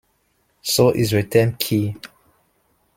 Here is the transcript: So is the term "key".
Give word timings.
So 0.63 0.89
is 0.89 1.11
the 1.11 1.21
term 1.21 1.55
"key". 1.57 1.95